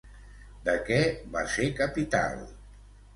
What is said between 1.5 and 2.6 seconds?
ser capital?